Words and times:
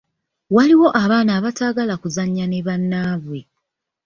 Waliwo 0.55 0.87
abaana 1.03 1.31
abataagala 1.39 1.93
kuzannya 2.01 2.45
ne 2.47 2.59
bannaabwe. 2.67 3.39